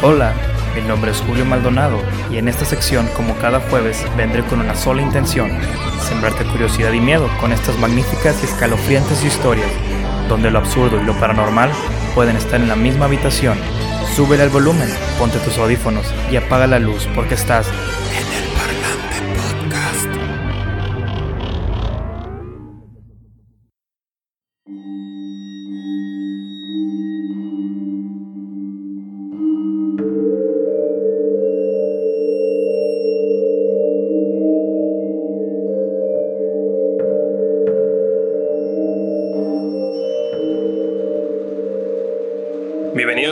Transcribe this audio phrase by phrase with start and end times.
[0.00, 0.32] Hola,
[0.76, 2.00] mi nombre es Julio Maldonado
[2.30, 5.50] y en esta sección, como cada jueves, vendré con una sola intención,
[6.00, 9.66] sembrarte curiosidad y miedo con estas magníficas y escalofriantes historias,
[10.28, 11.72] donde lo absurdo y lo paranormal
[12.14, 13.58] pueden estar en la misma habitación.
[14.14, 17.66] Súbele al volumen, ponte tus audífonos y apaga la luz porque estás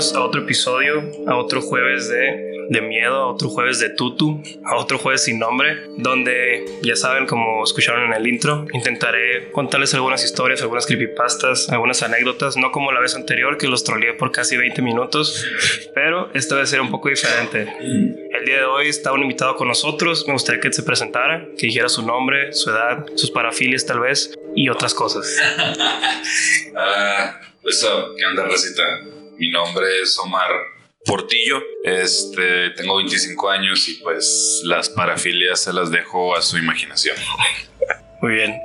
[0.07, 4.41] Bienvenidos a otro episodio, a otro jueves de, de miedo, a otro jueves de tutu,
[4.65, 9.95] a otro jueves sin nombre, donde ya saben, como escucharon en el intro, intentaré contarles
[9.95, 14.31] algunas historias, algunas creepypastas, algunas anécdotas, no como la vez anterior que los troleé por
[14.31, 15.45] casi 20 minutos,
[15.93, 17.75] pero esta vez será un poco diferente.
[17.81, 21.67] El día de hoy está un invitado con nosotros, me gustaría que se presentara, que
[21.67, 25.37] dijera su nombre, su edad, sus parafilias tal vez y otras cosas.
[26.79, 28.83] Ah, pues, oh, ¿qué onda, Rosita?
[29.39, 30.51] Mi nombre es Omar
[31.05, 31.63] Portillo.
[31.85, 37.17] Este, tengo 25 años y pues las parafilias se las dejo a su imaginación.
[38.23, 38.59] Muy bien.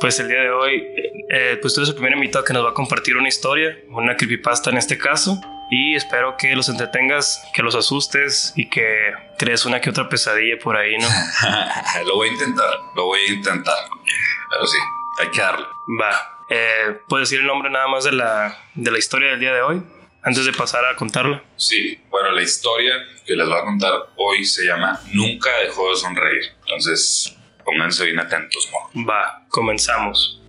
[0.00, 0.86] Pues el día de hoy,
[1.30, 4.16] eh, pues tú eres el primer invitado que nos va a compartir una historia, una
[4.16, 5.40] creepypasta en este caso.
[5.70, 10.58] Y espero que los entretengas, que los asustes y que crees una que otra pesadilla
[10.62, 11.08] por ahí, ¿no?
[12.06, 13.76] lo voy a intentar, lo voy a intentar.
[14.50, 14.78] Pero sí,
[15.18, 15.66] hay que darle.
[16.00, 16.38] Va.
[16.48, 19.62] Eh, ¿Puedes decir el nombre nada más de la, de la historia del día de
[19.62, 19.82] hoy?
[20.22, 21.42] Antes de pasar a contarla.
[21.56, 25.96] Sí, bueno, la historia que les voy a contar hoy se llama Nunca dejó de
[25.96, 26.42] sonreír.
[26.62, 29.06] Entonces, pónganse bien atentos, ¿no?
[29.06, 30.42] Va, comenzamos.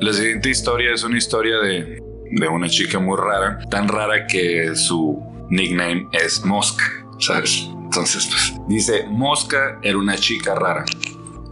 [0.00, 2.00] La siguiente historia es una historia de,
[2.30, 5.20] de una chica muy rara, tan rara que su
[5.50, 6.84] nickname es Mosca,
[7.18, 7.68] ¿sabes?
[7.98, 10.84] Pues, dice, Mosca era una chica rara,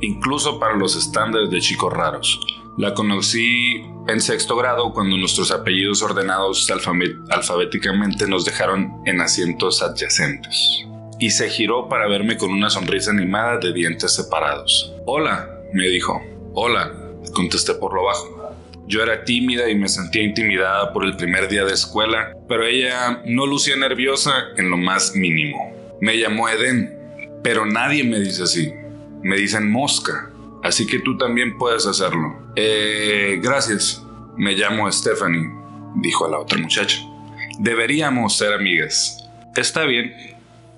[0.00, 2.40] incluso para los estándares de chicos raros.
[2.78, 6.70] La conocí en sexto grado cuando nuestros apellidos ordenados
[7.30, 10.84] alfabéticamente nos dejaron en asientos adyacentes.
[11.18, 14.92] Y se giró para verme con una sonrisa animada de dientes separados.
[15.04, 16.22] Hola, me dijo.
[16.52, 16.92] Hola,
[17.34, 18.54] contesté por lo bajo.
[18.86, 23.22] Yo era tímida y me sentía intimidada por el primer día de escuela, pero ella
[23.24, 25.85] no lucía nerviosa en lo más mínimo.
[26.00, 28.72] Me llamó Eden, pero nadie me dice así.
[29.22, 30.30] Me dicen mosca,
[30.62, 32.52] así que tú también puedes hacerlo.
[32.56, 34.02] Eh, gracias.
[34.36, 35.50] Me llamo Stephanie,
[35.96, 36.98] dijo a la otra muchacha.
[37.58, 39.26] Deberíamos ser amigas.
[39.56, 40.14] Está bien,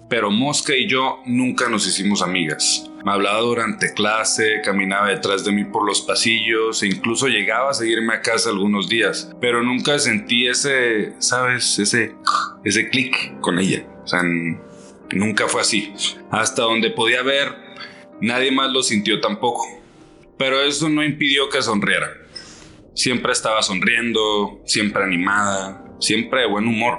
[0.09, 2.89] pero Mosca y yo nunca nos hicimos amigas.
[3.05, 7.75] Me hablaba durante clase, caminaba detrás de mí por los pasillos e incluso llegaba a
[7.75, 11.79] seguirme a casa algunos días, pero nunca sentí ese, ¿sabes?
[11.79, 12.15] Ese,
[12.65, 13.85] ese clic con ella.
[14.05, 14.23] O sea,
[15.13, 15.93] nunca fue así.
[16.31, 17.55] Hasta donde podía ver,
[18.21, 19.67] nadie más lo sintió tampoco.
[20.39, 22.09] Pero eso no impidió que sonriera.
[22.95, 26.99] Siempre estaba sonriendo, siempre animada, siempre de buen humor.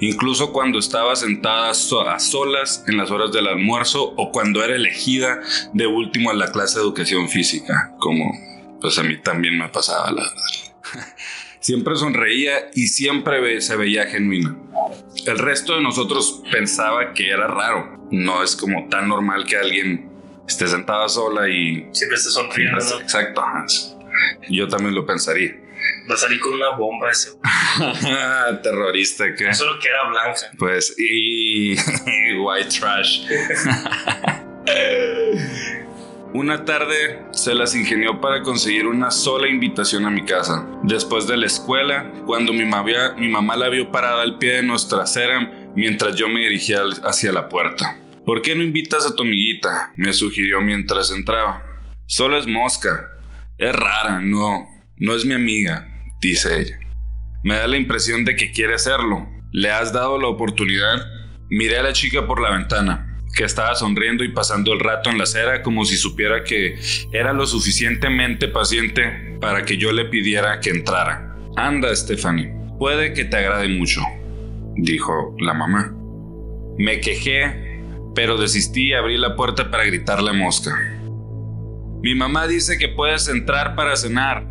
[0.00, 5.40] Incluso cuando estaba sentada a solas en las horas del almuerzo o cuando era elegida
[5.72, 8.32] de último en la clase de educación física, como
[8.80, 10.22] pues a mí también me pasaba, la.
[11.64, 14.54] Siempre sonreía y siempre se veía genuina.
[15.24, 18.06] El resto de nosotros pensaba que era raro.
[18.10, 20.10] No es como tan normal que alguien
[20.46, 21.88] esté sentada sola y...
[21.92, 23.00] Siempre estás sonriendo, ¿no?
[23.00, 23.42] Exacto.
[24.50, 25.58] Yo también lo pensaría.
[26.10, 27.30] Va a salir con una bomba ese.
[28.62, 30.40] Terrorista, que Solo que era blanca.
[30.58, 31.76] Pues, y.
[32.44, 33.26] White trash.
[36.34, 40.66] Una tarde se las ingenió para conseguir una sola invitación a mi casa.
[40.82, 45.70] Después de la escuela, cuando mi, mamá- la vio parada al pie de nuestra acera
[45.76, 47.98] mientras yo me dirigía hacia la puerta.
[48.26, 49.92] ¿Por qué no invitas a tu amiguita?
[49.96, 51.62] Me sugirió mientras entraba.
[52.06, 53.10] Solo es mosca.
[53.56, 54.66] Es rara, no.
[54.96, 55.86] No es mi amiga,
[56.20, 56.78] dice ella.
[57.44, 59.28] Me da la impresión de que quiere hacerlo.
[59.52, 60.96] ¿Le has dado la oportunidad?
[61.48, 65.18] Miré a la chica por la ventana, que estaba sonriendo y pasando el rato en
[65.18, 66.78] la acera como si supiera que
[67.12, 71.36] era lo suficientemente paciente para que yo le pidiera que entrara.
[71.56, 74.00] Anda, Stephanie, puede que te agrade mucho,
[74.76, 75.92] dijo la mamá.
[76.78, 77.82] Me quejé,
[78.14, 80.72] pero desistí y abrí la puerta para gritarle a Mosca.
[82.02, 84.44] Mi mamá dice que puedes entrar para cenar.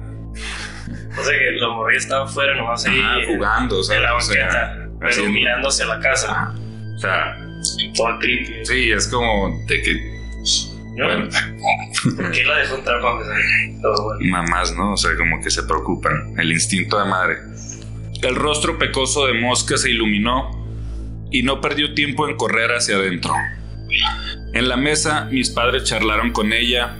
[1.17, 2.99] O sea que la morrilla estaba afuera nomás ahí.
[2.99, 4.89] Ajá, jugando, o sea, en la o sea, banqueta.
[4.99, 6.55] pero mirando hacia la casa.
[6.95, 7.42] O sea,
[7.95, 8.65] Todo creepy.
[8.65, 10.19] sí, es como de que
[10.97, 11.29] Bueno.
[12.15, 13.37] ¿Por qué la dejó entrar para empezar?
[14.21, 14.93] Mamás, ¿no?
[14.93, 16.35] O sea, como que se preocupan.
[16.37, 17.37] El instinto de madre.
[18.21, 20.63] El rostro pecoso de Mosca se iluminó
[21.31, 23.33] y no perdió tiempo en correr hacia adentro.
[24.53, 26.95] En la mesa, mis padres charlaron con ella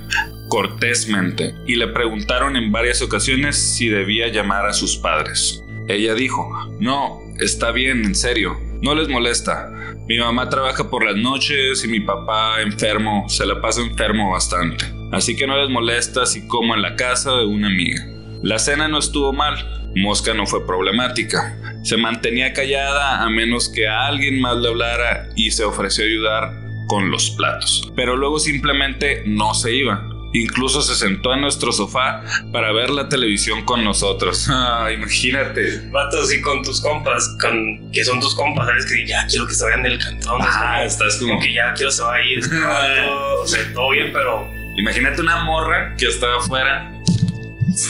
[0.49, 5.63] cortésmente y le preguntaron en varias ocasiones si debía llamar a sus padres.
[5.87, 6.49] Ella dijo,
[6.79, 9.71] no, está bien, en serio, no les molesta.
[10.09, 14.85] Mi mamá trabaja por las noches y mi papá enfermo, se la pasa enfermo bastante.
[15.13, 18.05] Así que no les molesta si como en la casa de una amiga.
[18.43, 21.57] La cena no estuvo mal, Mosca no fue problemática.
[21.83, 26.51] Se mantenía callada a menos que a alguien más le hablara y se ofreció ayudar
[26.87, 27.89] con los platos.
[27.95, 30.09] Pero luego simplemente no se iba.
[30.33, 34.49] Incluso se sentó en nuestro sofá para ver la televisión con nosotros.
[34.65, 35.89] Ah, imagínate.
[35.89, 39.53] Vatos y con tus compas, con que son tus compas, sabes que ya quiero que
[39.53, 40.41] se vayan del cantón.
[40.41, 42.39] Ah, estás como que ya quiero se va a ir.
[42.39, 44.47] o sea, todo bien, pero.
[44.77, 46.91] Imagínate una morra que estaba afuera.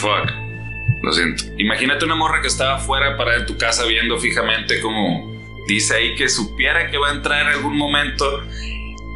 [0.00, 0.30] Fuck.
[1.02, 1.44] Lo siento.
[1.58, 5.34] Imagínate una morra que estaba afuera para en tu casa viendo fijamente como
[5.68, 8.42] dice ahí que supiera que va a entrar en algún momento.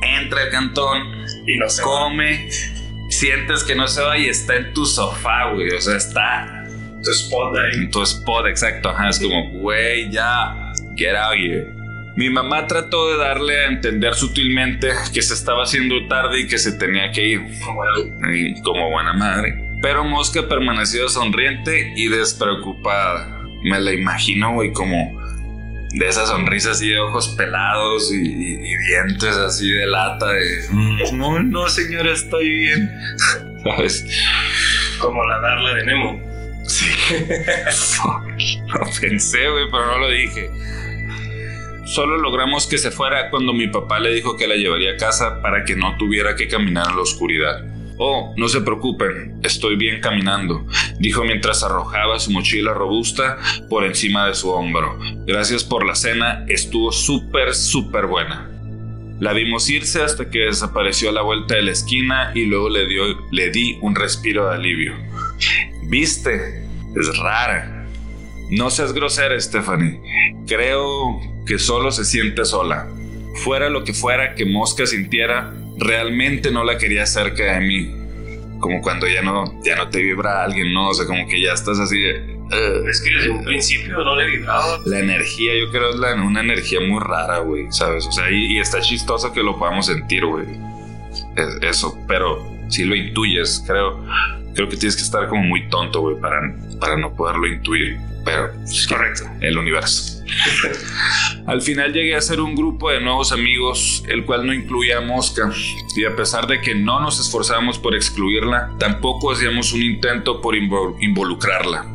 [0.02, 1.02] Entra al cantón
[1.46, 2.48] y no se come
[3.08, 5.70] sientes que no se va y está en tu sofá, güey.
[5.70, 6.64] O sea, está.
[7.02, 7.80] Tu spot ahí.
[7.80, 8.90] En tu spot, exacto.
[8.90, 11.72] Ajá, es como, güey, ya, get out here.
[12.16, 16.58] Mi mamá trató de darle a entender sutilmente que se estaba haciendo tarde y que
[16.58, 17.40] se tenía que ir.
[18.64, 19.54] como buena madre.
[19.80, 23.44] Pero Mosca permaneció sonriente y despreocupada.
[23.62, 25.20] Me la imagino, güey, como
[25.90, 30.68] de esas sonrisas así de ojos pelados y, dientes así de lata de
[31.12, 32.90] no, no señora, estoy bien.
[33.64, 34.06] ¿Sabes?
[35.00, 36.20] Como la darla de Nemo.
[36.66, 36.90] Sí.
[38.66, 40.50] no pensé, güey, pero no lo dije.
[41.86, 45.40] Solo logramos que se fuera cuando mi papá le dijo que la llevaría a casa
[45.40, 47.64] para que no tuviera que caminar en la oscuridad.
[47.98, 50.64] Oh, no se preocupen, estoy bien caminando,
[51.00, 54.98] dijo mientras arrojaba su mochila robusta por encima de su hombro.
[55.26, 58.48] Gracias por la cena, estuvo súper, súper buena.
[59.18, 63.50] La vimos irse hasta que desapareció a la vuelta de la esquina y luego le,
[63.50, 64.94] di un respiro de alivio.
[65.88, 66.64] ¿Viste?
[66.94, 67.84] Es rara.
[68.50, 70.00] No seas grosera, Stephanie.
[70.46, 72.86] Creo que solo se siente sola.
[73.42, 77.94] Fuera lo que fuera que Mosca sintiera, realmente no la quería cerca de mí.
[78.60, 80.88] Como cuando ya no, ya no te vibra alguien, ¿no?
[80.88, 82.02] O sea, como que ya estás así
[82.50, 84.78] es que desde un principio no le vibraba.
[84.86, 88.06] La energía, yo creo, es la, una energía muy rara, güey, ¿sabes?
[88.06, 90.46] O sea, y, está chistoso que lo podamos sentir, güey.
[91.62, 94.02] eso, pero si lo intuyes, creo,
[94.54, 97.98] creo que tienes que estar como muy tonto, güey, para, para no poderlo intuir.
[98.28, 98.52] Pero
[98.88, 99.24] correcto.
[99.40, 100.22] El universo.
[101.46, 105.00] Al final llegué a ser un grupo de nuevos amigos, el cual no incluía a
[105.00, 105.50] Mosca,
[105.96, 110.54] y a pesar de que no nos esforzamos por excluirla, tampoco hacíamos un intento por
[110.56, 111.86] involucrarla.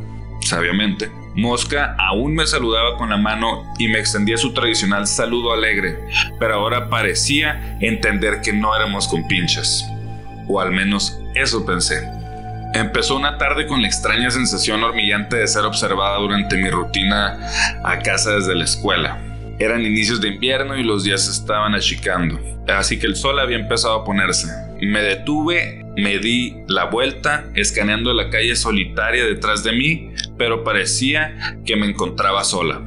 [0.41, 5.99] Sabiamente, Mosca aún me saludaba con la mano y me extendía su tradicional saludo alegre,
[6.39, 9.85] pero ahora parecía entender que no éramos compinches.
[10.47, 12.22] O al menos eso pensé.
[12.73, 17.37] Empezó una tarde con la extraña sensación hormillante de ser observada durante mi rutina
[17.83, 19.19] a casa desde la escuela.
[19.59, 24.01] Eran inicios de invierno y los días estaban achicando, así que el sol había empezado
[24.01, 24.47] a ponerse.
[24.81, 31.59] Me detuve, me di la vuelta, escaneando la calle solitaria detrás de mí, pero parecía
[31.65, 32.81] que me encontraba sola.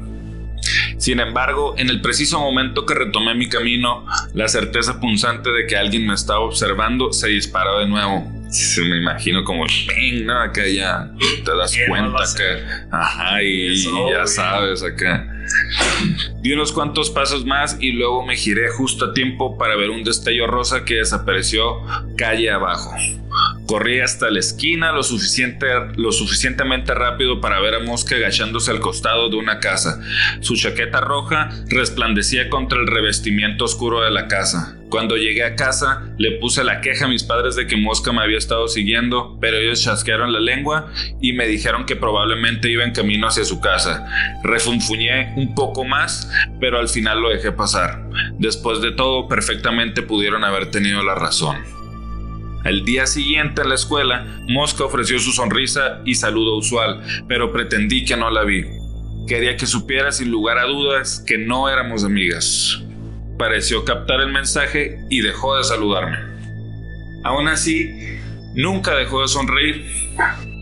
[0.99, 5.77] Sin embargo, en el preciso momento que retomé mi camino, la certeza punzante de que
[5.77, 8.36] alguien me estaba observando se disparó de nuevo
[8.89, 9.65] me imagino como
[10.25, 10.41] ¿no?
[10.41, 11.11] Acá ya
[11.45, 15.27] te das cuenta que, ajá, y, ya sabes, acá.
[16.43, 20.05] Di unos cuantos pasos más y luego me giré justo a tiempo para ver un
[20.05, 21.83] destello rosa que desapareció
[22.17, 22.93] calle abajo.
[23.67, 28.81] Corrí hasta la esquina lo, suficiente, lo suficientemente rápido para ver a Mosca agachándose al
[28.81, 30.01] costado de una casa.
[30.41, 34.77] Su chaqueta roja resplandecía contra el revestimiento oscuro de la casa.
[34.89, 38.23] Cuando llegué a casa, le puse la queja a mis padres de que Mosca me
[38.23, 42.93] había estado siguiendo, pero ellos chasquearon la lengua y me dijeron que probablemente iba en
[42.93, 44.07] camino hacia su casa.
[44.45, 46.31] Refunfuñé un poco más,
[46.61, 48.09] pero al final lo dejé pasar.
[48.39, 51.76] Después de todo, perfectamente pudieron haber tenido la razón.
[52.67, 58.05] El día siguiente en la escuela, Mosca ofreció su sonrisa y saludo usual, pero pretendí
[58.05, 58.65] que no la vi.
[59.29, 62.83] Quería que supiera sin lugar a dudas que no éramos amigas.
[63.39, 66.19] Pareció captar el mensaje y dejó de saludarme.
[67.23, 68.19] Aún así,
[68.57, 69.85] nunca dejó de sonreír.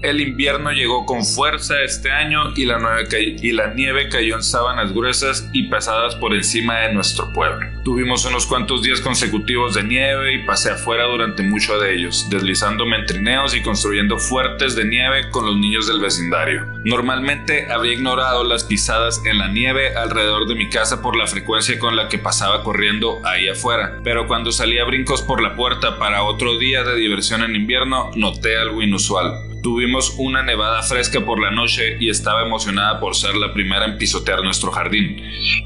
[0.04, 5.70] El invierno llegó con fuerza este año y la, nieve cayó en sábanas gruesas y
[5.70, 7.66] pesadas por encima de nuestro pueblo.
[7.84, 12.96] Tuvimos unos cuantos días consecutivos de nieve y pasé afuera durante mucho de ellos, deslizándome
[12.98, 16.66] en trineos y construyendo fuertes de nieve con los niños del vecindario.
[16.84, 21.78] Normalmente habría ignorado las pisadas en la nieve alrededor de mi casa por la frecuencia
[21.78, 25.98] con la que pasaba corriendo ahí afuera, pero cuando salía a brincos por la puerta
[25.98, 29.53] para otro día de diversión en invierno, noté algo inusual.
[29.64, 33.96] Tuvimos una nevada fresca por la noche y estaba emocionada por ser la primera en
[33.96, 35.22] pisotear nuestro jardín,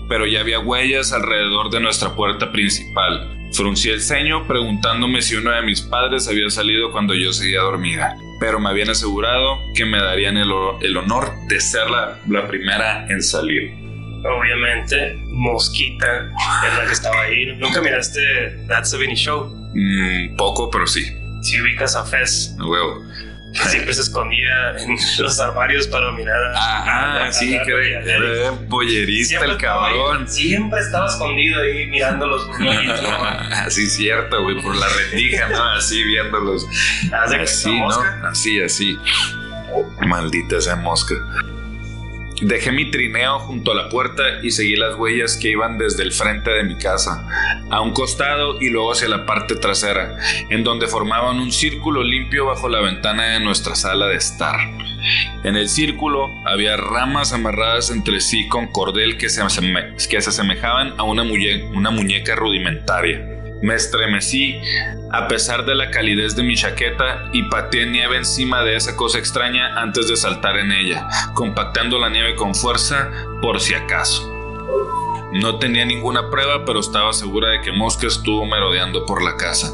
[0.08, 3.50] pero ya había huellas alrededor de nuestra puerta principal.
[3.52, 8.16] Fruncí el ceño preguntándome si uno de mis padres había salido cuando yo seguía dormida,
[8.38, 10.52] pero me habían asegurado que me darían el,
[10.96, 13.74] honor de ser la, la primera en salir.
[14.24, 16.30] Obviamente, Mosquita
[16.68, 17.46] es la que estaba ahí.
[17.56, 18.20] ¿Nunca miraste
[18.68, 19.52] That's a Vinny Show?
[19.74, 21.04] Mm, poco, pero sí.
[21.42, 22.54] Si ubicas a Fez.
[22.60, 23.08] Huevo
[23.68, 27.26] siempre se escondía en los armarios para mirar a.
[27.26, 30.28] Ah, sí, que era pollerista el cabrón.
[30.28, 32.48] siempre estaba escondido ahí mirando los
[33.66, 35.62] Así cierto, güey, por la rendija, ¿no?
[35.72, 36.66] Así viéndolos.
[37.12, 37.88] Así, ¿no?
[38.28, 38.98] Así, así.
[40.06, 41.14] Maldita esa mosca.
[42.40, 46.12] Dejé mi trineo junto a la puerta y seguí las huellas que iban desde el
[46.12, 47.26] frente de mi casa,
[47.70, 50.16] a un costado y luego hacia la parte trasera,
[50.48, 54.56] en donde formaban un círculo limpio bajo la ventana de nuestra sala de estar.
[55.42, 61.24] En el círculo había ramas amarradas entre sí con cordel que se, asemejaban a una
[61.24, 63.37] muñeca rudimentaria.
[63.60, 64.60] Me estremecí
[65.10, 69.18] a pesar de la calidez de mi chaqueta y pateé nieve encima de esa cosa
[69.18, 73.10] extraña antes de saltar en ella, compactando la nieve con fuerza
[73.42, 74.32] por si acaso.
[75.32, 79.72] No tenía ninguna prueba, pero estaba segura de que Mosca estuvo merodeando por la casa.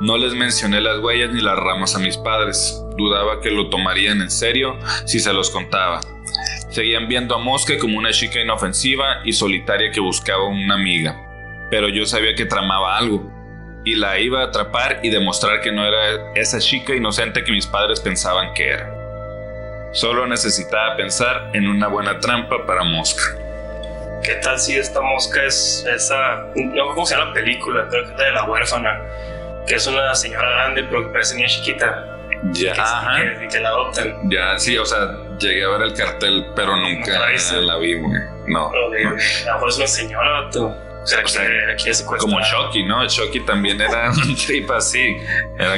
[0.00, 2.82] No les mencioné las huellas ni las ramas a mis padres.
[2.98, 6.00] Dudaba que lo tomarían en serio si se los contaba.
[6.70, 11.25] Seguían viendo a Mosca como una chica inofensiva y solitaria que buscaba una amiga
[11.70, 13.32] pero yo sabía que tramaba algo
[13.84, 17.66] y la iba a atrapar y demostrar que no era esa chica inocente que mis
[17.66, 18.92] padres pensaban que era.
[19.92, 23.22] Solo necesitaba pensar en una buena trampa para Mosca.
[24.22, 28.10] ¿Qué tal si esta mosca es esa, no cómo se llama la película, creo que
[28.10, 29.00] es de la huérfana,
[29.68, 32.12] que es una señora grande pero que parece niña chiquita?
[32.52, 34.28] Ya, que, Que, la adoptan.
[34.30, 37.12] Ya, sí, o sea, llegué a ver el cartel, pero nunca,
[37.60, 38.20] la, vi, güey.
[38.48, 38.68] No.
[38.68, 40.74] A lo mejor es una señora, tú.
[41.06, 41.22] O sea,
[42.18, 43.06] como Shocky, ¿no?
[43.06, 45.16] Shocky también era un trip así.
[45.56, 45.76] Era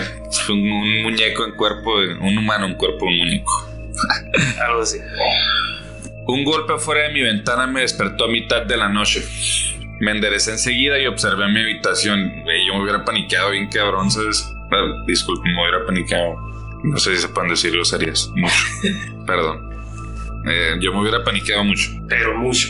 [0.48, 3.68] un, muñeco en cuerpo, un humano en cuerpo un muñeco.
[4.66, 4.98] Algo así.
[6.26, 9.22] Un golpe afuera de mi ventana me despertó a mitad de la noche.
[10.00, 12.44] Me enderecé enseguida y observé mi habitación.
[12.66, 14.50] yo me hubiera paniqueado bien cabrón, ¿sabes?
[15.06, 16.36] disculpe, me hubiera paniqueado.
[16.84, 18.30] No sé si se pueden decir groserías.
[18.34, 18.54] Mucho.
[19.26, 19.68] Perdón.
[20.46, 21.90] Eh, yo me hubiera paniqueado mucho.
[22.08, 22.68] Pero mucho.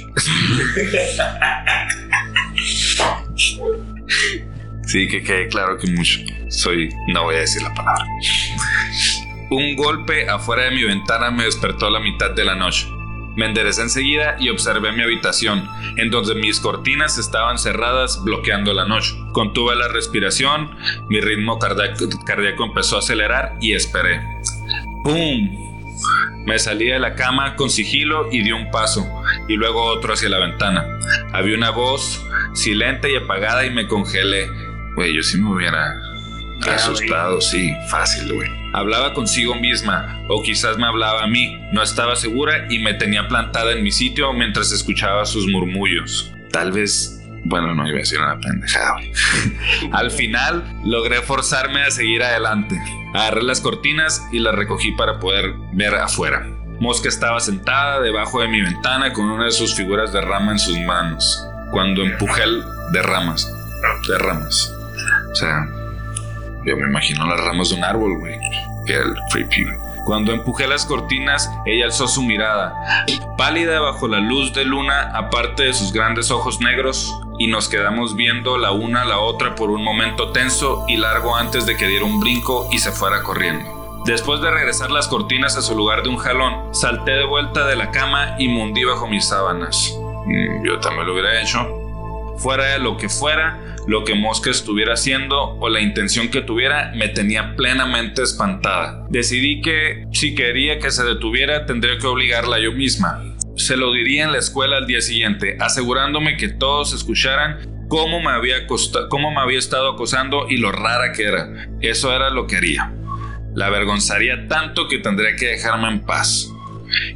[4.89, 6.21] Sí, que quede claro que mucho.
[6.49, 8.07] Soy, no voy a decir la palabra.
[9.51, 12.89] Un golpe afuera de mi ventana me despertó a la mitad de la noche.
[13.37, 15.69] Me enderecé enseguida y observé mi habitación,
[15.99, 19.15] en donde mis cortinas estaban cerradas bloqueando la noche.
[19.33, 20.75] Contuve la respiración,
[21.11, 24.23] mi ritmo cardíaco empezó a acelerar y esperé.
[25.05, 25.69] ¡Pum!
[26.47, 29.07] Me salí de la cama con sigilo y di un paso,
[29.49, 30.87] y luego otro hacia la ventana.
[31.35, 34.49] Había una voz silente y apagada y me congelé.
[34.99, 35.95] Güey, yo sí me hubiera
[36.75, 38.51] asustado, sí, fácil, güey.
[38.73, 41.57] Hablaba consigo misma, o quizás me hablaba a mí.
[41.73, 46.35] No estaba segura y me tenía plantada en mi sitio mientras escuchaba sus murmullos.
[46.51, 47.15] Tal vez
[47.45, 48.97] bueno, no iba a decir una pendejada.
[49.93, 52.77] Al final logré forzarme a seguir adelante.
[53.15, 56.45] Agarré las cortinas y las recogí para poder ver afuera.
[56.81, 60.59] Mosca estaba sentada debajo de mi ventana con una de sus figuras de rama en
[60.59, 61.41] sus manos.
[61.71, 63.49] Cuando empujé el de ramas,
[64.09, 64.75] de ramas.
[65.39, 65.69] Sea,
[66.65, 68.39] yo me imagino las ramas de un árbol, güey.
[68.87, 69.67] Que el creepy.
[70.05, 72.75] Cuando empujé las cortinas, ella alzó su mirada,
[73.37, 78.17] pálida bajo la luz de luna, aparte de sus grandes ojos negros, y nos quedamos
[78.17, 81.87] viendo la una a la otra por un momento tenso y largo antes de que
[81.87, 84.03] diera un brinco y se fuera corriendo.
[84.07, 87.77] Después de regresar las cortinas a su lugar de un jalón, salté de vuelta de
[87.77, 89.95] la cama y me hundí bajo mis sábanas.
[90.25, 91.78] Mm, yo también lo hubiera hecho.
[92.39, 96.93] Fuera de lo que fuera, lo que Mosca estuviera haciendo o la intención que tuviera
[96.95, 99.07] me tenía plenamente espantada.
[99.11, 103.25] Decidí que si quería que se detuviera tendría que obligarla yo misma.
[103.57, 108.31] Se lo diría en la escuela al día siguiente, asegurándome que todos escucharan cómo me
[108.31, 108.67] había,
[109.09, 111.69] cómo me había estado acosando y lo rara que era.
[111.81, 112.93] Eso era lo que haría.
[113.55, 116.53] La avergonzaría tanto que tendría que dejarme en paz.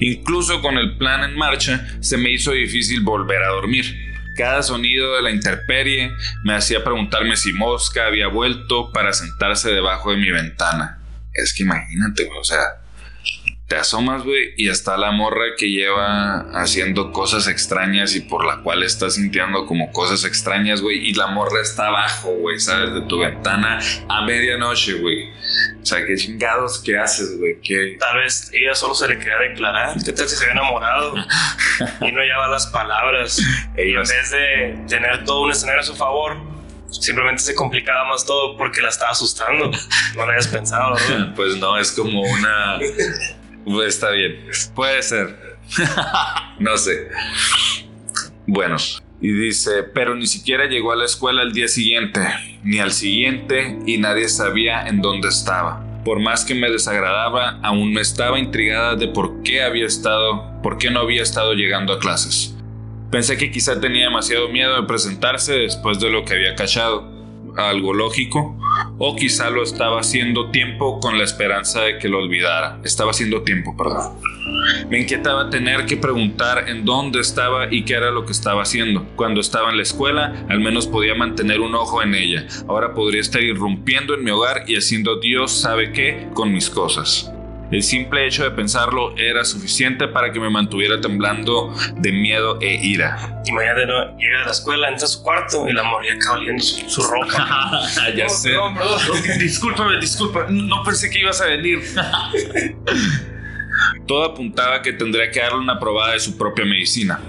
[0.01, 4.12] Incluso con el plan en marcha, se me hizo difícil volver a dormir.
[4.43, 10.11] Cada sonido de la intemperie me hacía preguntarme si Mosca había vuelto para sentarse debajo
[10.11, 10.99] de mi ventana.
[11.33, 12.82] Es que imagínate, o sea,
[13.73, 18.59] te asomas, güey, y está la morra que lleva haciendo cosas extrañas y por la
[18.59, 22.93] cual estás sintiendo como cosas extrañas, güey, y la morra está abajo, güey, ¿sabes?
[22.93, 23.79] De tu ventana
[24.11, 25.31] a medianoche, güey.
[25.81, 27.63] O sea, qué chingados que haces, güey.
[27.63, 27.97] ¿Qué?
[27.99, 29.97] Tal vez ella solo se le quería declarar.
[30.05, 31.15] ¿Qué tal si se había enamorado?
[32.03, 33.41] y no lleva las palabras.
[33.79, 36.37] Y en vez de tener todo un escenario a su favor,
[36.91, 39.71] simplemente se complicaba más todo porque la estaba asustando.
[40.15, 41.35] No lo habías pensado, ¿no?
[41.35, 42.79] Pues no, es como una.
[43.65, 44.45] Pues está bien.
[44.75, 45.59] Puede ser.
[46.59, 47.09] no sé.
[48.47, 48.77] Bueno.
[49.21, 52.21] Y dice, pero ni siquiera llegó a la escuela el día siguiente,
[52.65, 55.81] ni al siguiente, y nadie sabía en dónde estaba.
[56.05, 60.77] Por más que me desagradaba, aún me estaba intrigada de por qué había estado, por
[60.77, 62.57] qué no había estado llegando a clases.
[63.13, 67.12] Pensé que quizá tenía demasiado miedo de presentarse después de lo que había cachado,
[67.57, 68.59] algo lógico,
[68.99, 72.81] o quizá lo estaba haciendo tiempo con la esperanza de que lo olvidara.
[72.85, 74.19] Estaba haciendo tiempo, perdón.
[74.89, 79.07] Me inquietaba tener que preguntar en dónde estaba y qué era lo que estaba haciendo.
[79.17, 82.47] Cuando estaba en la escuela, al menos podía mantener un ojo en ella.
[82.69, 87.33] Ahora podría estar irrumpiendo en mi hogar y haciendo Dios sabe qué con mis cosas.
[87.73, 92.75] El simple hecho de pensarlo era suficiente para que me mantuviera temblando de miedo e
[92.75, 93.41] ira.
[93.47, 94.19] Imagínate, ¿no?
[94.19, 97.03] llega a la escuela, entra a su cuarto y la morría acá oliendo su, su
[97.03, 97.81] ropa.
[98.15, 98.51] ya No, sé.
[98.51, 99.39] perdón.
[99.39, 100.47] Discúlpame, disculpa.
[100.51, 101.81] No pensé que ibas a venir.
[104.07, 107.21] Todo apuntaba a que tendría que darle una probada de su propia medicina.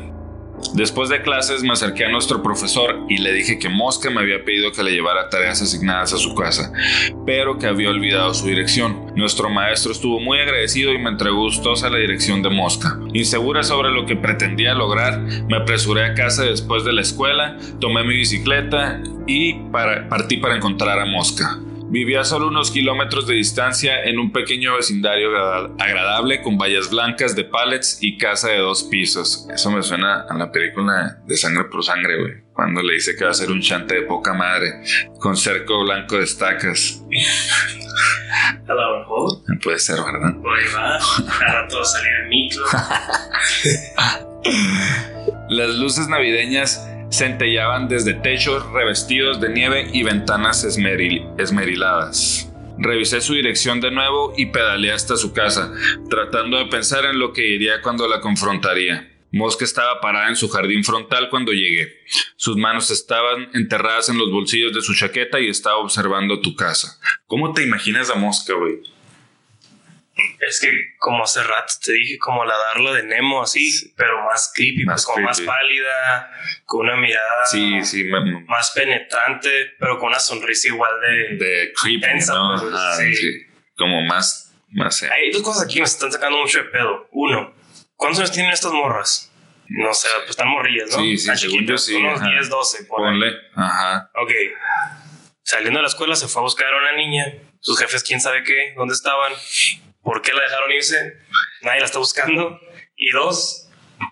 [0.74, 4.44] Después de clases me acerqué a nuestro profesor y le dije que Mosca me había
[4.44, 6.74] pedido que le llevara tareas asignadas a su casa,
[7.26, 9.12] pero que había olvidado su dirección.
[9.16, 12.98] Nuestro maestro estuvo muy agradecido y me entregó gustosa la dirección de Mosca.
[13.14, 18.04] Insegura sobre lo que pretendía lograr, me apresuré a casa después de la escuela, tomé
[18.04, 19.54] mi bicicleta y
[20.10, 21.60] partí para encontrar a Mosca.
[21.94, 26.90] Vivía a solo unos kilómetros de distancia en un pequeño vecindario agrada- agradable con vallas
[26.90, 29.48] blancas de pallets y casa de dos pisos.
[29.54, 32.34] Eso me suena a la película de Sangre por Sangre, güey.
[32.52, 34.72] Cuando le dice que va a ser un chante de poca madre
[35.20, 37.04] con cerco blanco de estacas.
[38.68, 39.44] A lo mejor.
[39.64, 40.36] Puede ser, ¿verdad?
[40.42, 40.96] Por ahí va.
[40.96, 42.64] A rato va a salir el micro.
[45.50, 52.50] Las luces navideñas centellaban desde techos revestidos de nieve y ventanas esmeril- esmeriladas.
[52.80, 55.72] Revisé su dirección de nuevo y pedaleé hasta su casa,
[56.10, 59.10] tratando de pensar en lo que diría cuando la confrontaría.
[59.32, 61.92] Mosca estaba parada en su jardín frontal cuando llegué.
[62.36, 67.00] Sus manos estaban enterradas en los bolsillos de su chaqueta y estaba observando tu casa.
[67.28, 68.80] ¿Cómo te imaginas a Mosca, güey?
[70.40, 74.52] Es que como hace rato te dije, como la darla de Nemo así, pero más
[74.56, 76.32] creepy, Más pues, como más pálida,
[76.66, 78.04] con una mirada Sí, sí,
[78.48, 81.38] más penetrante, pero con una sonrisa igual de...
[81.46, 82.60] de creepy, Tensa, ¿no?
[82.60, 83.46] pues, sí.
[83.76, 85.02] Como más, más.
[85.02, 87.08] eh, Hay dos cosas aquí que me están sacando mucho de pedo.
[87.12, 87.54] Uno,
[87.96, 89.32] ¿cuántos años tienen estas morras?
[89.68, 90.98] No sé, pues están morrillas, ¿no?
[90.98, 92.30] Sí, sí, Están según yo chiquitas, sí, Unos ajá.
[92.30, 93.06] 10, 12, por ahí.
[93.06, 94.12] Ponle, ajá.
[94.16, 94.32] Ok.
[95.42, 97.34] Saliendo de la escuela se fue a buscar a una niña.
[97.62, 99.34] Sus jefes, quién sabe qué, dónde estaban,
[100.04, 101.18] por qué la dejaron irse.
[101.62, 102.60] Nadie la está buscando.
[102.96, 103.70] Y dos,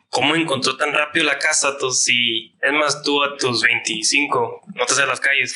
[0.09, 1.77] ¿cómo encontró tan rápido la casa?
[1.77, 5.55] Tú, si, es más, tú a tus 25 no te sales a las calles.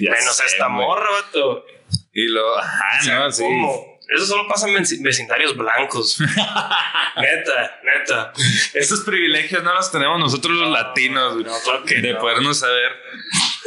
[0.00, 1.64] Menos a esta morra, vato.
[2.12, 3.42] Y lo, ajá, O sea, no, sí.
[3.42, 3.96] ¿cómo?
[4.14, 6.20] Eso solo pasa en veci- vecindarios blancos.
[7.16, 8.32] neta, neta.
[8.74, 12.20] Estos privilegios no los tenemos nosotros los latinos, güey, no, claro que de no.
[12.20, 12.92] podernos saber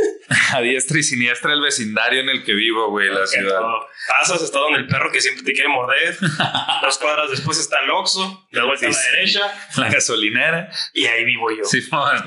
[0.53, 3.59] a diestra y siniestra el vecindario en el que vivo, güey, la ciudad.
[3.61, 3.79] no.
[4.07, 6.17] Pasas, está donde el perro que siempre te quiere morder.
[6.81, 9.11] Dos cuadras después está el Oxxo, de vuelta a Sí, la sí.
[9.11, 9.41] derecha.
[9.77, 10.71] La gasolinera.
[10.93, 11.63] Y ahí vivo yo.
[11.65, 12.23] Simón.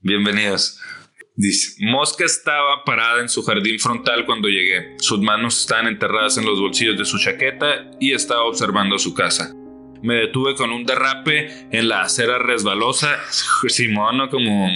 [0.00, 0.80] Bienvenidos.
[1.36, 4.96] Dice, Mosca estaba parada en su jardín frontal cuando llegué.
[4.98, 9.54] Sus manos estaban enterradas en los bolsillos de su chaqueta y estaba observando su casa.
[10.02, 13.18] Me detuve con un derrape en la acera resbalosa,
[13.68, 14.68] Simón, como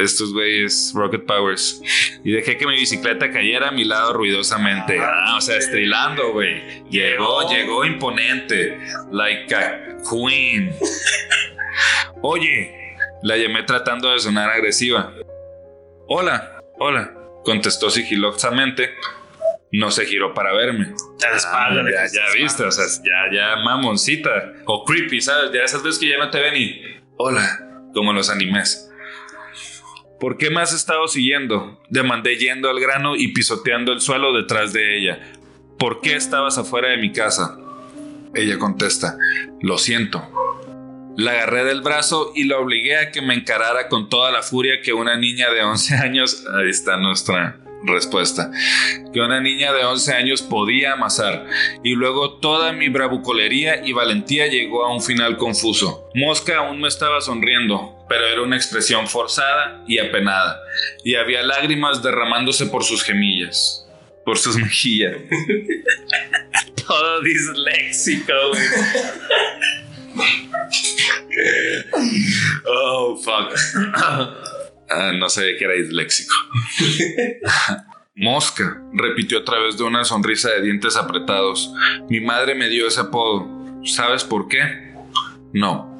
[0.00, 1.80] estos güeyes Rocket Powers,
[2.24, 4.98] y dejé que mi bicicleta cayera a mi lado ruidosamente.
[5.00, 6.82] Ah, o sea, estrilando, güey.
[6.90, 7.50] Llegó, Llegó.
[7.52, 8.78] llegó imponente,
[9.10, 10.72] like a queen.
[12.22, 15.12] Oye, la llamé tratando de sonar agresiva.
[16.08, 18.90] Hola, hola, contestó sigilosamente.
[19.70, 20.94] No se giró para verme.
[21.18, 21.82] Te de espalda.
[21.82, 24.54] Ah, ya, ya estás viste, o sea, ya, ya mamoncita.
[24.64, 25.52] O creepy, ¿sabes?
[25.52, 26.80] Ya esas veces que ya no te ven y.
[27.18, 28.87] Hola, como los animes.
[30.20, 31.80] ¿Por qué me has estado siguiendo?
[31.88, 35.20] Demandé yendo al grano y pisoteando el suelo detrás de ella.
[35.78, 37.56] ¿por qué estabas afuera de mi casa?
[38.34, 39.16] Ella contesta,
[39.62, 40.22] lo siento.
[41.16, 44.82] La agarré del brazo y la obligué a que me encarara con toda la furia
[44.82, 48.50] que una niña de 11 años, ahí está nuestra respuesta,
[49.12, 51.46] que una niña de 11 años podía amasar.
[51.82, 56.08] Y luego toda mi bravucolería y valentía llegó a un final confuso.
[56.14, 60.60] Mosca aún me estaba sonriendo, pero era una expresión forzada y apenada,
[61.04, 63.84] y había lágrimas derramándose por sus gemillas
[64.28, 65.16] por sus mejillas.
[66.86, 68.32] Todo disléxico,
[72.66, 73.54] oh, fuck.
[74.90, 76.34] Ah, no sabía que era disléxico.
[78.16, 81.72] Mosca, repitió a través de una sonrisa de dientes apretados.
[82.10, 83.48] Mi madre me dio ese apodo.
[83.84, 84.94] ¿Sabes por qué?
[85.54, 85.98] No.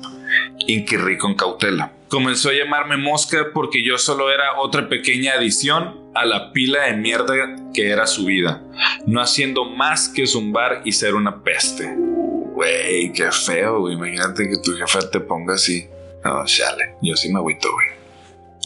[0.67, 1.93] Inquirrí con cautela.
[2.09, 6.95] Comenzó a llamarme Mosca porque yo solo era otra pequeña adición a la pila de
[6.95, 7.35] mierda
[7.75, 8.63] que era su vida,
[9.07, 11.95] no haciendo más que zumbar y ser una peste.
[11.97, 13.95] Güey, qué feo, güey.
[13.95, 15.87] Imagínate que tu jefa te ponga así.
[16.25, 17.87] No, chale, yo sí me agüito, güey.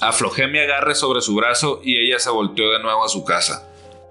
[0.00, 3.68] Aflojé mi agarre sobre su brazo y ella se volteó de nuevo a su casa.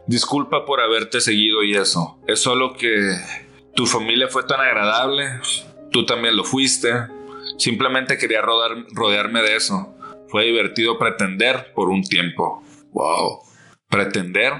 [0.07, 2.17] Disculpa por haberte seguido y eso.
[2.27, 3.15] Es solo que
[3.75, 5.39] tu familia fue tan agradable,
[5.91, 6.91] tú también lo fuiste.
[7.61, 9.93] Simplemente quería rodearme de eso.
[10.29, 12.63] Fue divertido pretender por un tiempo.
[12.91, 13.41] Wow.
[13.87, 14.53] Pretender.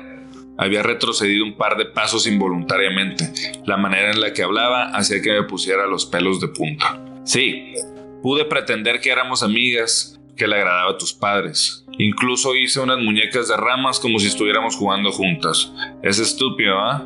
[0.60, 3.34] Había retrocedido un par de pasos involuntariamente.
[3.66, 7.04] La manera en la que hablaba hacía que me pusiera los pelos de punta.
[7.24, 7.74] Sí,
[8.22, 11.84] pude pretender que éramos amigas, que le agradaba a tus padres.
[11.98, 15.74] Incluso hice unas muñecas de ramas como si estuviéramos jugando juntas.
[16.04, 17.04] Es estúpido, ¿ah?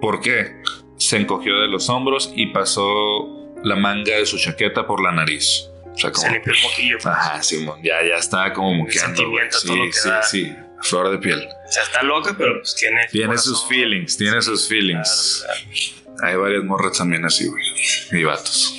[0.00, 0.62] ¿Por qué?
[0.96, 3.35] Se encogió de los hombros y pasó
[3.66, 5.68] la manga de su chaqueta por la nariz.
[5.92, 6.96] O sea, como, se limpió el moquillo.
[7.02, 7.06] Pues.
[7.06, 9.16] Ajá, Simón, ya, ya estaba como moqueando.
[9.16, 10.22] Sí, todo lo que sí, da.
[10.22, 11.40] sí, flor de piel.
[11.40, 13.08] O sea, está loca, pero pues tiene.
[13.10, 15.44] Tiene sus feelings, tiene sus feelings.
[16.22, 17.62] Hay varias morras también así, güey.
[18.12, 18.74] Y vatos.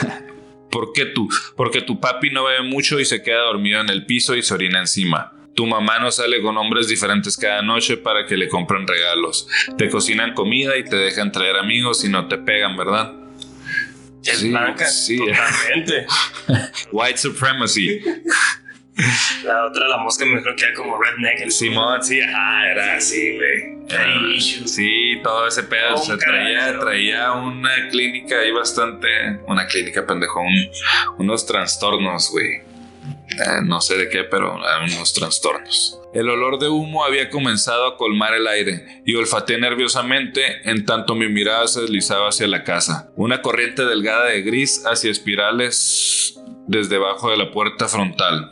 [0.70, 1.28] ¿Por qué tú?
[1.54, 4.54] Porque tu papi no bebe mucho y se queda dormido en el piso y se
[4.54, 5.32] orina encima.
[5.54, 9.46] Tu mamá no sale con hombres diferentes cada noche para que le compren regalos.
[9.76, 13.14] Te cocinan comida y te dejan traer amigos y no te pegan, ¿verdad?
[14.30, 14.86] Es sí, blanca.
[14.86, 15.18] Sí.
[15.18, 16.06] Totalmente.
[16.92, 18.00] White supremacy.
[19.44, 21.50] La otra, la mosca, me creo que era como redneck.
[21.50, 23.76] Simón, sí, ajá, era así, güey.
[24.40, 25.96] Sí, todo ese pedo.
[25.98, 29.08] se traía, traía una clínica ahí bastante.
[29.46, 30.40] Una clínica, pendejo.
[31.18, 32.56] unos trastornos, güey.
[32.56, 36.00] Eh, no sé de qué, pero unos trastornos.
[36.16, 41.14] El olor de humo había comenzado a colmar el aire y olfateé nerviosamente en tanto
[41.14, 43.10] mi mirada se deslizaba hacia la casa.
[43.16, 48.50] Una corriente delgada de gris hacia espirales desde debajo de la puerta frontal.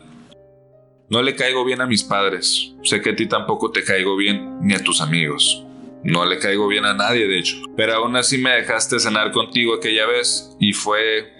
[1.08, 2.74] No le caigo bien a mis padres.
[2.82, 5.64] Sé que a ti tampoco te caigo bien ni a tus amigos.
[6.02, 7.56] No le caigo bien a nadie, de hecho.
[7.78, 11.32] Pero aún así me dejaste cenar contigo aquella vez y fue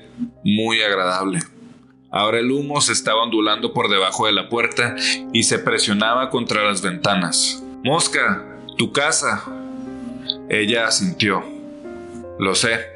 [0.43, 1.41] muy agradable.
[2.15, 4.95] Ahora el humo se estaba ondulando por debajo de la puerta
[5.33, 7.61] y se presionaba contra las ventanas.
[7.83, 8.41] Mosca,
[8.79, 9.45] tu casa.
[10.49, 11.43] Ella asintió.
[12.39, 12.87] Lo sé.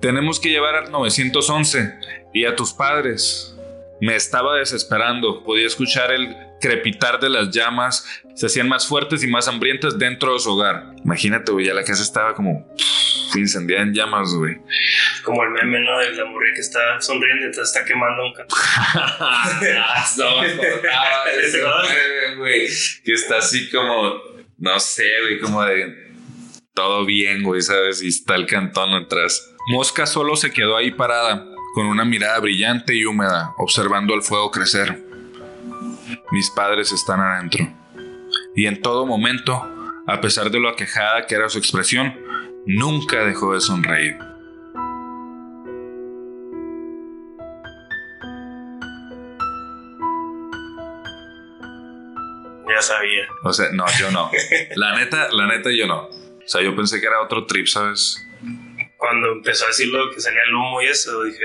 [0.00, 1.94] Tenemos que llevar al 911
[2.34, 3.58] y a tus padres.
[4.00, 5.42] Me estaba desesperando.
[5.42, 8.06] Podía escuchar el crepitar de las llamas.
[8.36, 10.94] Se hacían más fuertes y más hambrientas dentro de su hogar.
[11.04, 12.64] Imagínate, ya la casa estaba como
[13.34, 14.56] incendiada en llamas, güey.
[15.24, 15.98] Como el meme, ¿no?
[15.98, 18.54] De la mujer que está sonriendo y te está quemando un canto.
[20.18, 20.36] no,
[22.38, 22.68] güey.
[23.04, 24.14] Que está así como,
[24.58, 26.06] no sé, güey, como de
[26.74, 28.02] todo bien, güey, ¿sabes?
[28.02, 29.52] Y está el cantón atrás.
[29.68, 34.50] Mosca solo se quedó ahí parada, con una mirada brillante y húmeda, observando el fuego
[34.50, 35.02] crecer.
[36.30, 37.66] Mis padres están adentro.
[38.54, 39.62] Y en todo momento,
[40.06, 42.14] a pesar de lo aquejada que era su expresión,
[42.66, 44.16] nunca dejó de sonreír.
[52.68, 53.26] Ya sabía.
[53.44, 54.30] O sea, no, yo no.
[54.74, 56.08] La neta, la neta, yo no.
[56.08, 58.22] O sea, yo pensé que era otro trip, ¿sabes?
[58.96, 61.44] Cuando empezó a decir lo que salía el humo y eso, dije.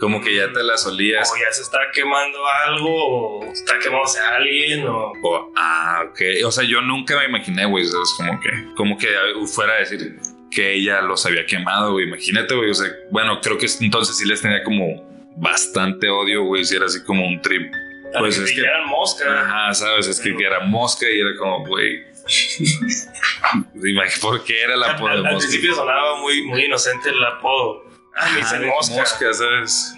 [0.00, 1.30] Como que ya te la solías.
[1.30, 5.12] O ya se está quemando algo, o está quemándose a alguien, o...
[5.56, 6.20] Ah, ok.
[6.46, 8.14] O sea, yo nunca me imaginé, güey, ¿sabes?
[8.16, 9.08] Como que, como que
[9.46, 10.18] fuera a decir,
[10.50, 12.06] que ella los había quemado, güey.
[12.06, 12.70] Imagínate, güey.
[12.70, 15.04] O sea, bueno, creo que entonces sí les tenía como
[15.36, 16.64] bastante odio, güey.
[16.64, 17.72] Si era así como un trip.
[18.18, 18.60] Pues es que.
[18.60, 19.24] Eran mosca.
[19.42, 22.04] Ajá, sabes, es que, era mosca y era como, güey.
[24.20, 25.30] ¿Por qué era el apodo de mosca?
[25.30, 27.84] Al principio sonaba muy, muy inocente el apodo.
[28.16, 28.28] Ah,
[28.66, 28.96] mosca.
[28.96, 29.94] Mosca, ¿sabes?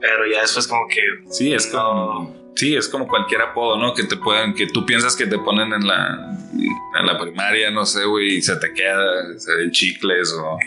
[0.00, 1.00] Pero ya después, como que.
[1.30, 2.39] Sí, es como.
[2.54, 3.94] Sí, es como cualquier apodo, ¿no?
[3.94, 6.36] Que te puedan, que tú piensas que te ponen en la,
[6.98, 10.58] en la primaria, no sé, güey, y se te queda, se ven chicles o,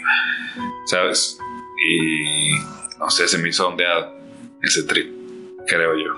[0.86, 1.38] ¿sabes?
[1.88, 2.52] Y
[2.98, 4.17] no sé, se me hizo ondeado
[4.62, 5.13] ese trip,
[5.67, 6.13] creo yo.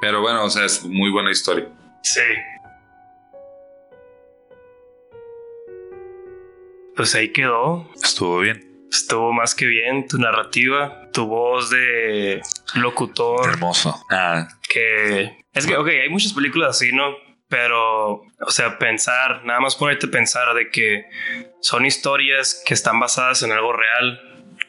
[0.00, 1.68] Pero bueno, o sea, es muy buena historia.
[2.02, 2.20] Sí.
[6.96, 7.88] Pues ahí quedó.
[8.02, 8.75] Estuvo bien.
[8.90, 12.40] Estuvo más que bien tu narrativa, tu voz de
[12.74, 13.48] locutor.
[13.50, 13.94] Hermoso.
[14.10, 17.04] Ah, Que es que, ok, hay muchas películas así, ¿no?
[17.48, 21.04] Pero, o sea, pensar, nada más ponerte a pensar de que
[21.60, 24.20] son historias que están basadas en algo real,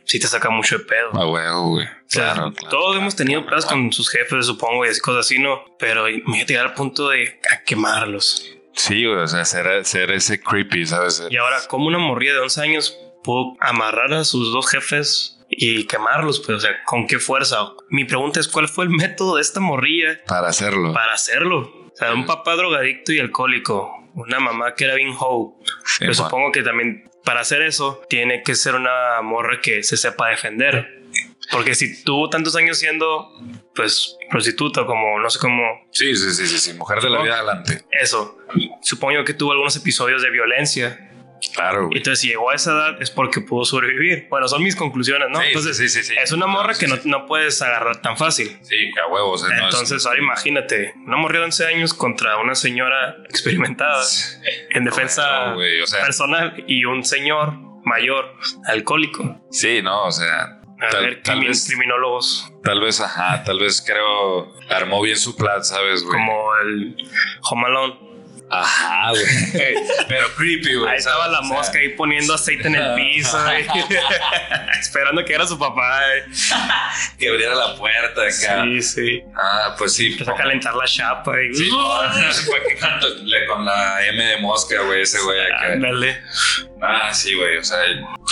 [0.06, 1.10] sí te saca mucho de pedo.
[1.14, 1.86] a huevo, güey.
[1.86, 2.70] O sea, Claro, claro.
[2.70, 5.64] todos hemos tenido pedos con sus jefes, supongo, y así cosas así, ¿no?
[5.80, 8.48] Pero me llegar al punto de a quemarlos.
[8.74, 11.24] Sí, güey, o sea, ser, ser ese creepy, ¿sabes?
[11.32, 15.84] Y ahora, como una morrilla de 11 años pudo amarrar a sus dos jefes y
[15.86, 16.40] quemarlos?
[16.40, 17.74] Pues, o sea, ¿con qué fuerza?
[17.90, 20.94] Mi pregunta es, ¿cuál fue el método de esta morrilla Para hacerlo.
[20.94, 21.60] para hacerlo?
[21.60, 25.56] O sea, un papá drogadicto y alcohólico, una mamá que era bien hoe.
[25.84, 30.30] Sí, supongo que también para hacer eso tiene que ser una morra que se sepa
[30.30, 31.04] defender.
[31.52, 33.30] Porque si tuvo tantos años siendo,
[33.76, 36.74] pues, prostituta, como no sé cómo Sí, sí, sí, sí, sí.
[36.74, 37.84] Mujer de la vida adelante.
[37.92, 38.38] eso,
[38.82, 41.04] supongo que tuvo algunos episodios de violencia.
[41.54, 41.98] Claro, güey.
[41.98, 44.28] entonces, si llegó a esa edad es porque pudo sobrevivir.
[44.30, 45.40] Bueno, son mis conclusiones, ¿no?
[45.40, 46.16] Sí, entonces, sí, sí, sí.
[46.22, 48.58] es una morra que no, no puedes agarrar tan fácil.
[48.62, 49.32] Sí, a huevo.
[49.32, 53.18] O sea, no es- Entonces, ahora imagínate, una morra de 11 años contra una señora
[53.30, 54.04] experimentada
[54.72, 57.54] en defensa No, güey, o sea, personal y un señor
[57.86, 58.34] mayor
[58.66, 59.40] alcohólico.
[59.52, 63.82] sí, no, o sea, A Tal- ver, tal vez- criminólogos tal vez, ajá, tal vez
[63.86, 66.14] creo armó bien su plan, ¿sabes, güey?
[66.18, 66.96] como el
[67.50, 68.08] Home Alone.
[68.50, 69.26] Ajá, güey.
[70.08, 70.92] Pero creepy, güey.
[70.92, 73.38] Ahí estaba la O sea, mosca ahí poniendo aceite en el piso,
[74.80, 76.02] esperando que era su papá.
[77.18, 78.64] Que abriera la puerta acá.
[78.64, 79.24] Sí, sí.
[79.36, 80.14] Ah, pues sí.
[80.14, 81.70] Empezó a calentar la chapa y Sí,
[83.48, 85.74] con la M de mosca, güey, ese güey acá.
[85.74, 86.22] Ándale.
[86.82, 87.58] Ah, sí, güey.
[87.58, 87.80] O sea,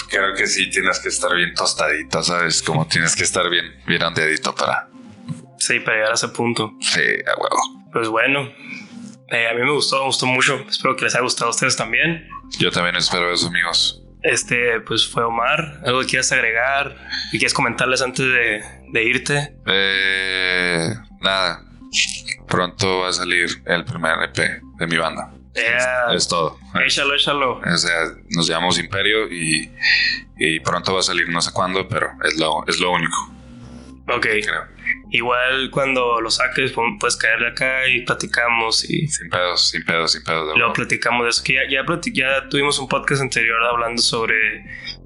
[0.10, 2.62] creo que sí tienes que estar bien tostadito, ¿sabes?
[2.62, 4.88] Como tienes que estar bien, bien ondeadito para.
[5.58, 6.74] Sí, para llegar a ese punto.
[6.80, 7.86] Sí, a huevo.
[7.92, 8.52] Pues bueno,
[9.30, 10.66] eh, a mí me gustó, me gustó mucho.
[10.70, 12.28] Espero que les haya gustado a ustedes también.
[12.60, 14.02] Yo también espero eso, amigos.
[14.22, 15.82] Este, pues fue Omar.
[15.86, 16.96] ¿Algo que quieras agregar?
[17.32, 19.56] ¿Y quieres comentarles antes de, de irte?
[19.68, 21.64] Eh, nada.
[22.48, 25.32] Pronto va a salir el primer EP de mi banda.
[25.56, 26.14] Yeah.
[26.14, 26.58] Es todo.
[26.86, 27.60] Échalo, échalo.
[27.60, 29.72] O sea, nos llamamos Imperio y,
[30.38, 33.16] y pronto va a salir no sé cuándo, pero es lo, es lo único,
[34.08, 34.22] Ok.
[34.22, 34.76] creo.
[35.12, 40.12] Igual cuando lo saques, pu- puedes caerle acá y platicamos y Sin pedos, sin pedos,
[40.12, 40.54] sin pedos.
[40.56, 40.74] huevo.
[40.74, 41.44] platicamos de eso.
[41.44, 44.36] Que ya, ya, ya tuvimos un podcast anterior hablando sobre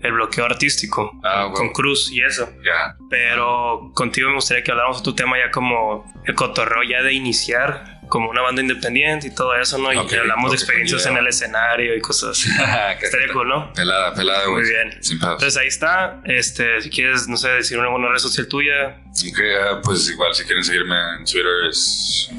[0.01, 1.69] el bloqueo artístico Ah, con.
[1.69, 2.49] Cruz y eso.
[2.65, 2.95] Ya.
[3.09, 7.13] Pero contigo me gustaría que habláramos de tu tema ya como el cotorreo ya de
[7.13, 9.93] iniciar como una banda independiente y todo eso, ¿no?
[9.93, 12.49] Y hablamos de experiencias en el escenario y cosas así.
[13.01, 13.71] Estaría cool, ¿no?
[13.73, 14.63] Pelada, pelada, güey.
[14.63, 14.97] Muy bien.
[15.01, 15.17] Sin.
[15.17, 16.21] Entonces ahí está.
[16.25, 19.01] Este, si quieres, no sé, decir una buena red social tuya.
[19.09, 22.29] Ok, ah, pues igual, si quieren seguirme en Twitter es...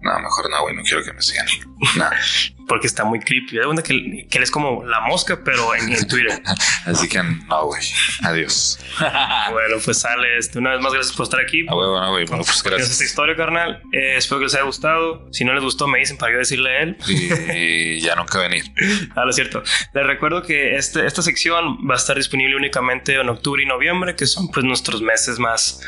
[0.00, 1.46] No, mejor no, güey, no quiero que me sigan.
[1.96, 2.10] No.
[2.68, 3.58] Porque está muy creepy.
[3.64, 6.40] Cuenta que, que él es como la mosca, pero en, en Twitter.
[6.84, 7.82] Así que no, güey.
[8.22, 8.78] Adiós.
[9.50, 10.38] bueno, pues sale.
[10.38, 11.66] Este, una vez más, gracias por estar aquí.
[11.68, 12.26] A huevo, no, güey.
[12.26, 12.90] Bueno, pues Gracias.
[12.90, 13.82] esta historia, carnal.
[13.92, 15.26] Eh, espero que les haya gustado.
[15.32, 16.96] Si no les gustó, me dicen para yo decirle a él.
[17.08, 18.64] Y ya nunca venir.
[19.16, 19.62] Ah, lo cierto.
[19.94, 24.14] Les recuerdo que este, esta sección va a estar disponible únicamente en octubre y noviembre,
[24.14, 25.80] que son pues nuestros meses más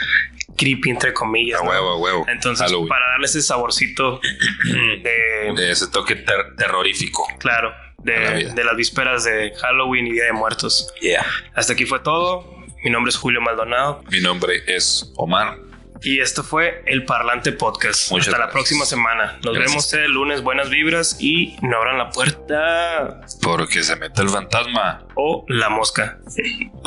[0.57, 1.61] creepy, entre comillas.
[1.61, 1.71] A ¿no?
[1.71, 2.27] huevo, a huevo.
[2.29, 2.89] Entonces, Halloween.
[2.89, 4.21] para darles ese saborcito
[4.65, 7.27] de, De ese toque ter- terrorífico.
[7.39, 7.73] claro,
[8.05, 10.93] la de, las vísperas de Halloween y Día de Muertos.
[11.01, 11.25] Yeah.
[11.55, 12.59] Hasta aquí fue todo.
[12.83, 15.59] Mi nombre es Julio Maldonado Mi nombre es Omar.
[16.01, 18.11] y esto fue el Parlante Podcast.
[18.11, 19.39] Muchas Hasta la próxima semana.
[19.45, 19.71] Nos Gracias.
[19.71, 20.43] vemos el lunes.
[20.43, 25.05] Buenas vibras y no abran la puerta Porque se mete el fantasma.
[25.15, 26.21] o la mosca.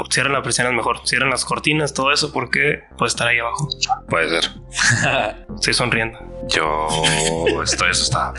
[0.10, 1.08] Cierran las persianas mejor.
[1.08, 3.70] Cierran las cortinas, todo eso porque puede estar ahí abajo.
[4.10, 4.50] Puede ser.
[5.54, 6.18] Estoy sonriendo.
[6.48, 6.88] Yo
[7.62, 8.34] estoy asustado.